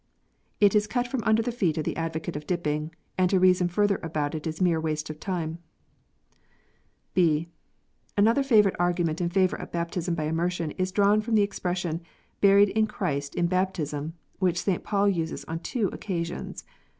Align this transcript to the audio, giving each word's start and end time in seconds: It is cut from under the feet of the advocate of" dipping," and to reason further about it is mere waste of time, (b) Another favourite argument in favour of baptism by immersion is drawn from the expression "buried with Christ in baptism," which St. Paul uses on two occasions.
It 0.59 0.73
is 0.73 0.87
cut 0.87 1.05
from 1.07 1.21
under 1.25 1.43
the 1.43 1.51
feet 1.51 1.77
of 1.77 1.83
the 1.83 1.95
advocate 1.95 2.35
of" 2.35 2.47
dipping," 2.47 2.89
and 3.19 3.29
to 3.29 3.39
reason 3.39 3.67
further 3.67 3.99
about 4.01 4.33
it 4.33 4.47
is 4.47 4.59
mere 4.59 4.81
waste 4.81 5.11
of 5.11 5.19
time, 5.19 5.59
(b) 7.13 7.49
Another 8.17 8.41
favourite 8.41 8.77
argument 8.79 9.21
in 9.21 9.29
favour 9.29 9.57
of 9.57 9.71
baptism 9.71 10.15
by 10.15 10.23
immersion 10.23 10.71
is 10.71 10.91
drawn 10.91 11.21
from 11.21 11.35
the 11.35 11.43
expression 11.43 12.01
"buried 12.39 12.73
with 12.75 12.89
Christ 12.89 13.35
in 13.35 13.45
baptism," 13.45 14.13
which 14.39 14.63
St. 14.63 14.83
Paul 14.83 15.07
uses 15.07 15.45
on 15.45 15.59
two 15.59 15.85
occasions. 15.89 16.63